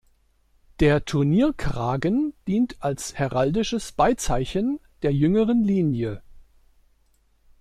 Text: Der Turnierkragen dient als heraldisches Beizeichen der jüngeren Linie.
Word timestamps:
Der 0.79 1.05
Turnierkragen 1.05 2.33
dient 2.47 2.77
als 2.81 3.13
heraldisches 3.19 3.91
Beizeichen 3.91 4.79
der 5.03 5.13
jüngeren 5.13 5.63
Linie. 5.63 6.23